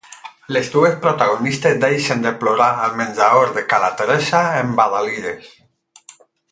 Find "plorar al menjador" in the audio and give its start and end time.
2.43-3.55